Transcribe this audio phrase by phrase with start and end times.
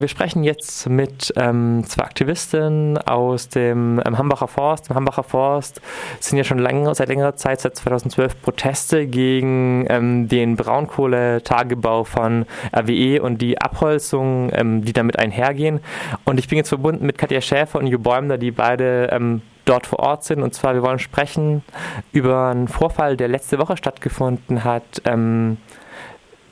[0.00, 4.90] Wir sprechen jetzt mit ähm, zwei Aktivistinnen aus dem ähm, Hambacher Forst.
[4.90, 5.80] Im Hambacher Forst
[6.20, 12.46] sind ja schon lange, seit längerer Zeit, seit 2012, Proteste gegen ähm, den Braunkohletagebau von
[12.72, 15.80] RWE und die Abholzung, ähm, die damit einhergehen.
[16.24, 19.88] Und ich bin jetzt verbunden mit Katja Schäfer und Jo Bäumler, die beide ähm, dort
[19.88, 20.44] vor Ort sind.
[20.44, 21.64] Und zwar, wir wollen sprechen
[22.12, 25.56] über einen Vorfall, der letzte Woche stattgefunden hat ähm,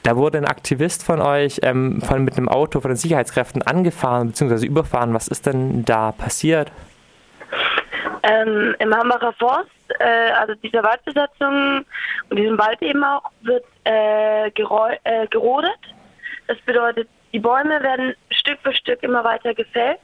[0.07, 4.29] da wurde ein Aktivist von euch ähm, von, mit einem Auto von den Sicherheitskräften angefahren
[4.29, 4.65] bzw.
[4.65, 5.13] überfahren.
[5.15, 6.71] Was ist denn da passiert?
[8.23, 11.85] Ähm, Im Hambacher Forst, äh, also dieser Waldbesatzung
[12.31, 15.81] und diesem Wald eben auch, wird äh, äh, gerodet.
[16.47, 19.99] Das bedeutet, die Bäume werden Stück für Stück immer weiter gefällt.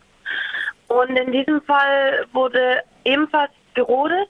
[0.89, 4.29] Und in diesem Fall wurde ebenfalls gerodet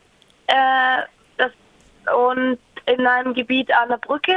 [0.49, 1.03] äh,
[1.39, 1.51] das,
[2.15, 4.37] und in einem Gebiet an der Brücke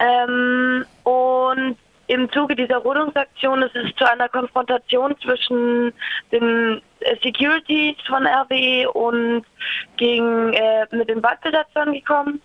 [0.00, 1.76] ähm, und
[2.10, 5.92] im Zuge dieser Rodungsaktion ist es zu einer Konfrontation zwischen
[6.32, 9.44] den äh, Securities von RWE und
[9.96, 12.42] gegen, äh, mit den Waldbesatzern gekommen.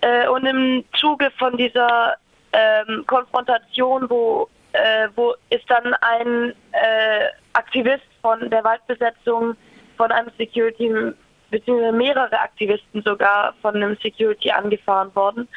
[0.00, 2.14] Äh, und im Zuge von dieser
[2.52, 9.56] ähm, Konfrontation, wo, äh, wo ist dann ein äh, Aktivist von der Waldbesetzung
[9.96, 11.12] von einem Security
[11.50, 15.48] beziehungsweise mehrere Aktivisten sogar von einem Security angefahren worden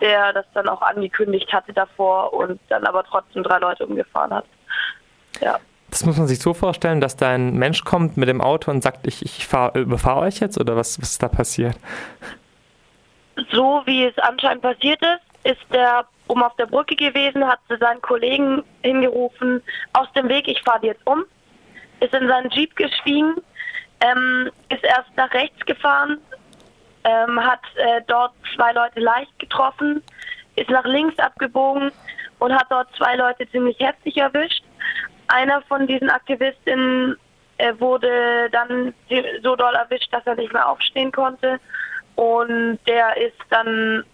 [0.00, 4.44] der das dann auch angekündigt hatte davor und dann aber trotzdem drei Leute umgefahren hat.
[5.40, 5.58] Ja.
[5.90, 8.82] Das muss man sich so vorstellen, dass da ein Mensch kommt mit dem Auto und
[8.82, 11.76] sagt, ich, ich fahr, überfahre euch jetzt oder was, was ist da passiert?
[13.52, 18.02] So wie es anscheinend passiert ist, ist der um auf der Brücke gewesen, hat seinen
[18.02, 21.24] Kollegen hingerufen, aus dem Weg, ich fahre jetzt um,
[22.00, 23.36] ist in seinen Jeep gestiegen,
[24.00, 26.18] ähm, ist erst nach rechts gefahren,
[27.06, 30.02] ähm, hat äh, dort zwei Leute leicht getroffen,
[30.56, 31.92] ist nach links abgebogen
[32.40, 34.64] und hat dort zwei Leute ziemlich heftig erwischt.
[35.28, 37.16] Einer von diesen Aktivistinnen
[37.58, 38.92] äh, wurde dann
[39.42, 41.60] so doll erwischt, dass er nicht mehr aufstehen konnte
[42.16, 44.04] und der ist dann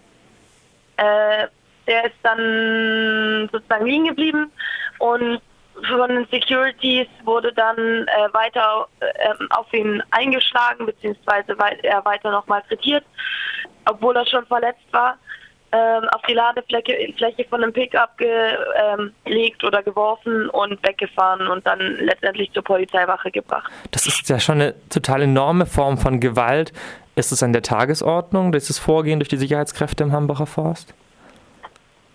[0.99, 1.49] äh,
[1.87, 4.53] der ist dann sozusagen liegen geblieben
[4.99, 5.41] und
[5.89, 12.31] von den Securities wurde dann äh, weiter äh, auf ihn eingeschlagen, beziehungsweise wei er weiter
[12.31, 13.05] noch malträtiert,
[13.89, 15.17] obwohl er schon verletzt war,
[15.73, 21.67] ähm, auf die Ladefläche Fläche von einem Pickup gelegt ähm, oder geworfen und weggefahren und
[21.67, 23.71] dann letztendlich zur Polizeiwache gebracht.
[23.91, 26.73] Das ist ja schon eine total enorme Form von Gewalt.
[27.15, 30.95] Ist es an der Tagesordnung, dieses Vorgehen durch die Sicherheitskräfte im Hambacher Forst?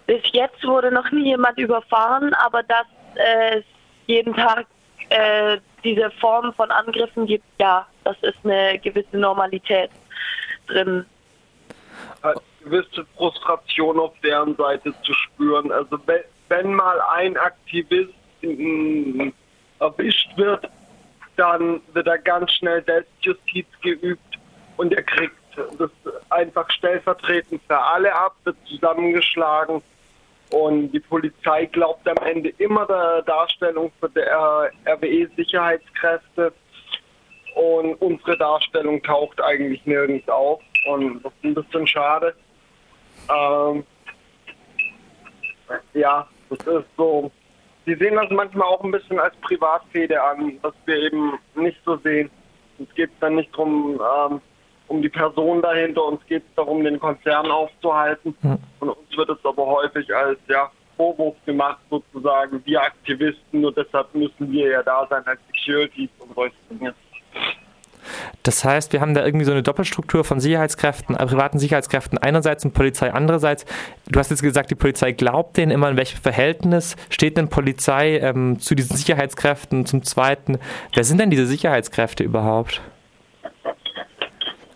[0.06, 2.86] Bis jetzt wurde noch nie jemand überfahren, aber das
[3.18, 3.62] äh,
[4.08, 4.68] jeden Tag
[5.10, 9.90] äh, diese Form von Angriffen gibt, ja, das ist eine gewisse Normalität
[10.68, 11.06] drin.
[12.22, 15.72] Eine gewisse Frustration auf deren Seite zu spüren.
[15.72, 15.98] Also
[16.50, 18.14] wenn, mal ein Aktivist
[19.80, 20.70] erwischt wird,
[21.36, 24.38] dann wird er ganz schnell Selbstjustiz geübt
[24.78, 25.36] und er kriegt
[25.78, 25.90] das
[26.30, 29.82] einfach stellvertretend für alle ab, wird zusammengeschlagen
[30.50, 36.54] und die Polizei glaubt am Ende immer der Darstellung der RWE-Sicherheitskräfte.
[37.56, 40.62] Und unsere Darstellung taucht eigentlich nirgends auf.
[40.86, 42.36] Und das ist ein bisschen schade.
[43.30, 43.84] Ähm,
[45.94, 47.32] ja, das ist so.
[47.86, 51.98] Sie sehen das manchmal auch ein bisschen als Privatfehde an, was wir eben nicht so
[51.98, 52.30] sehen.
[52.80, 54.42] Es geht dann nicht darum, ähm,
[54.88, 58.36] um die Person dahinter, uns geht es darum, den Konzern aufzuhalten.
[58.42, 58.58] Mhm.
[58.80, 64.14] Und uns wird es aber häufig als ja, Vorwurf gemacht, sozusagen, wir Aktivisten, nur deshalb
[64.14, 66.94] müssen wir ja da sein als Securities und solche Dinge.
[68.44, 72.64] Das heißt, wir haben da irgendwie so eine Doppelstruktur von Sicherheitskräften, äh, privaten Sicherheitskräften einerseits
[72.64, 73.66] und Polizei andererseits.
[74.08, 78.18] Du hast jetzt gesagt, die Polizei glaubt denen immer, in welchem Verhältnis steht denn Polizei
[78.20, 79.86] ähm, zu diesen Sicherheitskräften?
[79.86, 80.60] Zum Zweiten,
[80.94, 82.82] wer sind denn diese Sicherheitskräfte überhaupt?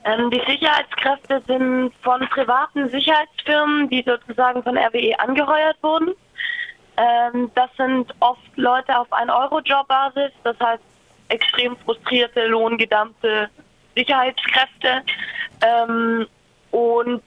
[0.04, 6.16] Ähm, die Sicherheitskräfte sind von privaten Sicherheitsfirmen, die sozusagen von RWE angeheuert wurden.
[6.98, 10.84] Ähm, das sind oft Leute auf 1-Euro-Job-Basis, das heißt
[11.30, 13.50] extrem frustrierte, lohngedammte
[13.96, 15.04] Sicherheitskräfte.
[15.62, 16.28] Ähm,
[16.72, 17.22] und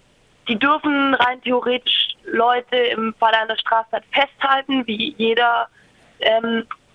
[0.48, 5.68] die dürfen rein theoretisch Leute im Falle einer Straftat festhalten, wie jeder,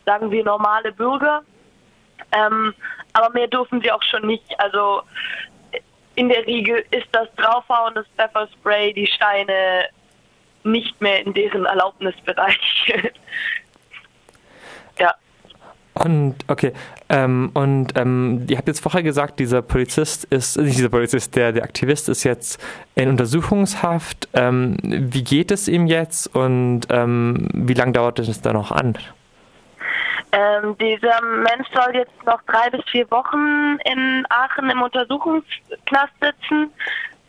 [0.05, 1.41] sagen wir, normale Bürger.
[2.31, 4.59] Aber mehr dürfen sie auch schon nicht.
[4.59, 5.01] Also
[6.19, 9.85] in der Regel ist das Draufhauen des Pfefferspray, die Steine
[10.65, 12.93] nicht mehr in deren Erlaubnisbereich.
[14.99, 15.15] ja.
[15.93, 16.73] Und okay,
[17.07, 21.53] ähm, und ähm, ihr habt jetzt vorher gesagt, dieser Polizist ist, nicht dieser Polizist, der,
[21.53, 22.61] der Aktivist ist jetzt
[22.95, 24.27] in Untersuchungshaft.
[24.33, 28.97] Ähm, wie geht es ihm jetzt und ähm, wie lange dauert es da noch an?
[30.31, 36.71] Ähm, dieser Mensch soll jetzt noch drei bis vier Wochen in Aachen im Untersuchungsknast sitzen.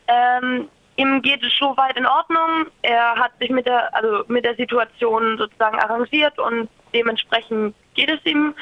[0.07, 2.67] Ähm, ihm geht es so weit in Ordnung.
[2.83, 8.25] Er hat sich mit der, also mit der Situation sozusagen arrangiert und dementsprechend geht es
[8.27, 8.55] ihm.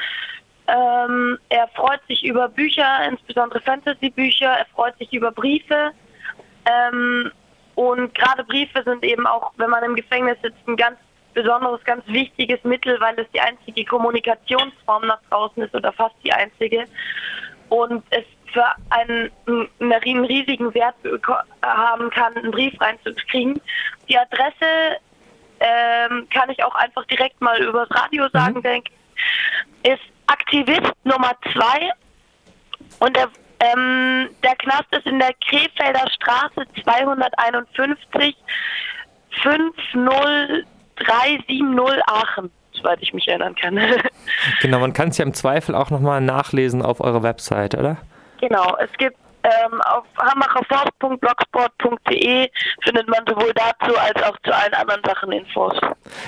[0.68, 4.50] Ähm, er freut sich über Bücher, insbesondere Fantasy-Bücher.
[4.50, 5.92] Er freut sich über Briefe.
[6.66, 7.32] Ähm,
[7.74, 10.98] und gerade Briefe sind eben auch, wenn man im Gefängnis sitzt, ein ganz
[11.34, 16.32] besonderes, ganz wichtiges Mittel, weil es die einzige Kommunikationsform nach draußen ist oder fast die
[16.32, 16.84] einzige.
[17.68, 20.94] Und es für einen, einen riesigen Wert
[21.62, 23.60] haben kann, einen Brief reinzukriegen.
[24.08, 24.98] Die Adresse
[25.60, 28.62] ähm, kann ich auch einfach direkt mal übers Radio sagen, mhm.
[28.62, 28.90] denke
[29.82, 31.90] ist Aktivist Nummer zwei
[32.98, 33.28] und der,
[33.60, 38.36] ähm, der Knast ist in der Krefelder Straße 251
[40.98, 43.80] 50370 Aachen, soweit ich mich erinnern kann.
[44.62, 47.96] genau, man kann es ja im Zweifel auch nochmal nachlesen auf eurer Website, oder?
[48.40, 52.50] Genau, es gibt ähm, auf hambacherforst.blogsport.de
[52.82, 55.74] findet man sowohl dazu als auch zu allen anderen Sachen Infos.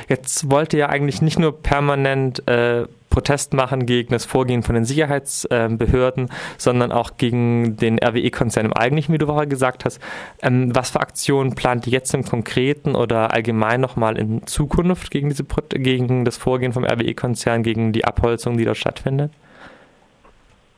[0.09, 4.75] Jetzt wollt ihr ja eigentlich nicht nur permanent äh, Protest machen gegen das Vorgehen von
[4.75, 10.01] den Sicherheitsbehörden, sondern auch gegen den RWE-Konzern im Eigentlichen, wie du vorher gesagt hast.
[10.43, 15.29] Ähm, was für Aktionen plant ihr jetzt im Konkreten oder allgemein nochmal in Zukunft gegen,
[15.29, 19.33] diese, gegen das Vorgehen vom RWE-Konzern, gegen die Abholzung, die dort stattfindet?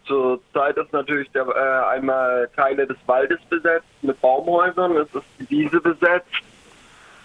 [0.07, 5.51] Zurzeit ist natürlich der, äh, einmal Teile des Waldes besetzt mit Baumhäusern, es ist die
[5.51, 6.43] Wiese besetzt.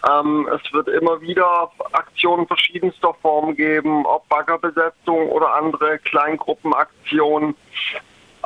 [0.10, 7.56] Ähm, es wird immer wieder Aktionen verschiedenster Formen geben, ob Baggerbesetzung oder andere Kleingruppenaktionen.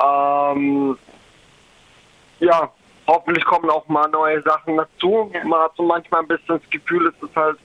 [0.02, 0.98] Ähm,
[2.40, 2.70] ja,
[3.06, 5.30] hoffentlich kommen auch mal neue Sachen dazu.
[5.44, 7.58] Man hat so manchmal ein bisschen das Gefühl, es ist halt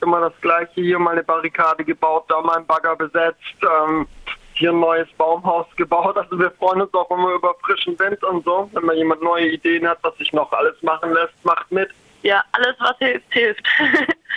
[0.00, 0.80] immer das Gleiche.
[0.80, 3.42] Hier mal eine Barrikade gebaut, da mal ein Bagger besetzt.
[3.62, 4.06] Ähm,
[4.54, 6.16] hier ein neues Baumhaus gebaut.
[6.16, 8.68] Also wir freuen uns auch immer über frischen Wind und so.
[8.72, 11.90] Wenn mal jemand neue Ideen hat, was sich noch alles machen lässt, macht mit.
[12.22, 13.66] Ja, alles, was hilft, hilft.